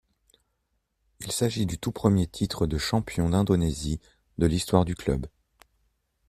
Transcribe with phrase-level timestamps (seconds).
[1.19, 3.99] Il s'agit du tout premier titre de champion d'Indonésie
[4.39, 5.27] de l'histoire du club.